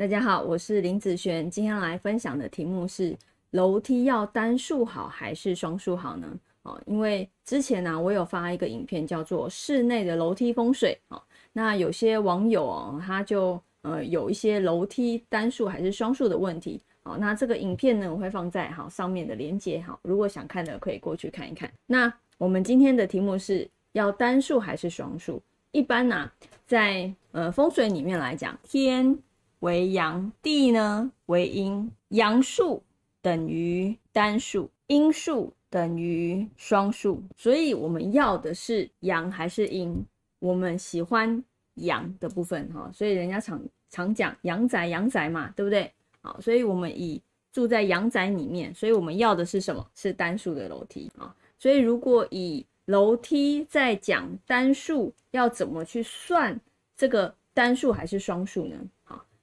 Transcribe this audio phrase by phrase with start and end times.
[0.00, 3.14] 大家好，我是林子璇，今天来分享的题目是
[3.50, 6.26] 楼梯要单数好还是双数好呢？
[6.62, 11.22] 哦，因为之前呢，我有发一个影片叫做室内的楼梯风水哦，
[11.52, 21.70] 那有些网友哦，他就呃有一些楼梯单数还是双数的问题哦，那这个影片呢，我会放在好上面的连接哈，如果想看的可以过去看一看。
[21.86, 25.42] 那我们今天的题目是要单数还是双数？
[25.72, 26.32] 一般呢，
[26.66, 29.18] 在呃风水里面来讲，天。
[29.60, 32.82] 为阳，地呢为阴，阳数
[33.22, 40.04] 等于单数，阴数等于双数，所以我们要的是阳还是阴？
[40.38, 41.42] 我们喜欢
[41.74, 45.92] 阳的部分哈，所以人家常常讲阳宅阳宅嘛，对不对？
[46.22, 47.20] 好，所以我们以
[47.52, 49.86] 住在阳宅里面，所以我们要的是什么？
[49.94, 51.34] 是单数的楼梯啊。
[51.58, 56.58] 所以如果以楼梯在讲单数，要怎么去算
[56.96, 58.76] 这个单数还是双数呢？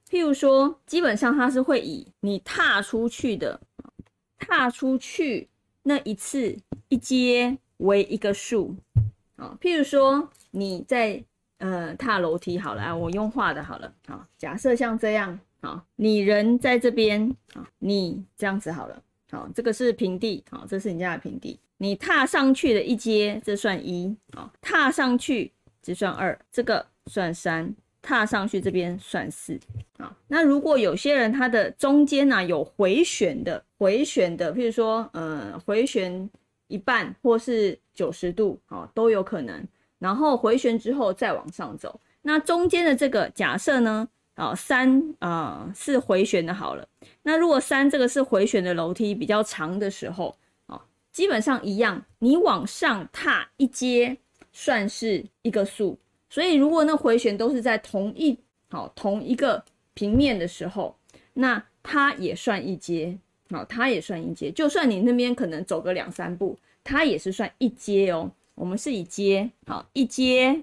[0.09, 3.59] 譬如说，基本上它是会以你踏出去的，
[4.39, 5.49] 踏出去
[5.83, 6.55] 那一次
[6.87, 8.73] 一阶为一个数
[9.35, 9.57] 啊。
[9.59, 11.21] 譬如说你在
[11.57, 14.25] 呃踏楼梯好了，我用画的好了啊。
[14.37, 21.59] 假设像这样啊，你人在这边啊，你这样子好了，好，这个是平地，好，这是你家的平地。
[21.79, 27.75] 你踏上去的一阶，这算一啊，踏上去只算二，这个算三。
[27.99, 29.59] 踏上去这边算四
[29.97, 30.15] 啊。
[30.27, 36.29] 那如果有些人他的中间呢有回旋的，回旋的，譬如说，呃，回旋
[36.67, 39.63] 一半或是九十度，啊，都有可能。
[39.99, 41.99] 然后回旋之后再往上走。
[42.21, 46.87] 那中间的这个假设呢，啊，三啊是回旋的，好了。
[47.23, 50.37] 那如果三这个是回旋的楼梯比较长的时候，
[50.67, 50.79] 啊，
[51.11, 54.15] 基本上一样，你往上踏一阶
[54.51, 55.97] 算是一个数。
[56.29, 58.37] 所以，如果那回旋都是在同一
[58.69, 59.63] 好同一个
[59.97, 60.95] 平面的时候，
[61.33, 63.17] 那它也算一阶，
[63.49, 64.51] 好，它也算一阶。
[64.51, 68.31] 就算你那边可能走个两三步，它也是算一阶哦。
[68.53, 70.61] 我们是以阶好一阶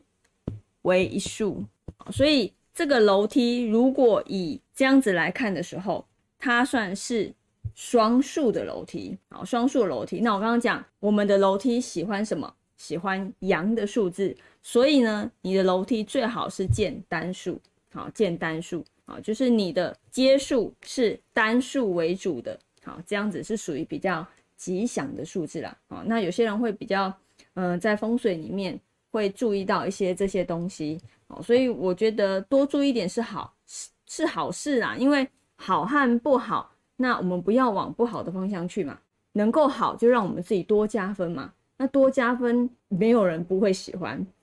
[0.83, 1.65] 为一数，
[2.12, 6.06] 所以这个楼梯如果以这样子来看的时候，
[6.39, 7.34] 它算是
[7.75, 10.21] 双数的楼梯，好，双数楼梯。
[10.21, 12.55] 那我刚刚讲，我们的楼梯喜欢什么？
[12.77, 17.59] 喜欢阳的数字，所以呢，你的楼梯最好是建单数，
[17.94, 27.12] 好，建单数，好，就是你的接数是单数为主的，好，这样子是属于比较吉祥的数字啦，好，那有些人会比较，
[27.54, 28.78] 嗯，在风水里面
[29.10, 38.99] 会注意到一些这些东西，好，所以我觉得多注意点是好，是是好事啊，因为好和不好，那我们不要往不好的方向去嘛，
[39.33, 41.53] 能够好就让我们自己多加分嘛。
[41.77, 44.25] 那多加分，没有人不会喜欢，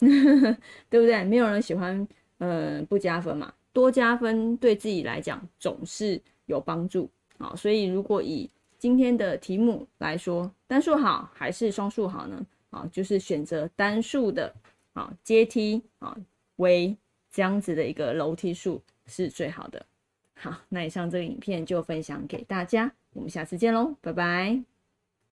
[0.90, 1.24] 对不对？
[1.24, 2.06] 没有人喜欢，
[2.42, 3.54] 呃，不加分嘛。
[3.72, 7.08] 多加分对自己来讲总是有帮助
[7.38, 7.54] 啊。
[7.56, 12.46] 所以如果以今天的题目来说，单数好还是双数好呢？
[12.72, 14.52] 啊，就是选择单数的
[14.94, 16.18] 啊阶梯啊
[16.56, 16.98] 为
[17.32, 19.86] 这样子的一个楼梯数是最好的。
[20.34, 24.71] 好，那以上这个影片就分享给大家，我们下次见喽，拜拜。